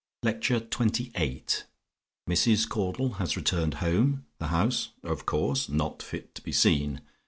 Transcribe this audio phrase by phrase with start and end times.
[0.23, 1.43] LECTURE XXVIII
[2.27, 2.69] MRS.
[2.69, 4.25] CAUDLE HAS RETURNED HOME.
[4.39, 7.01] THE HOUSE (OF COURSE) "NOT FIT TO BE SEEN."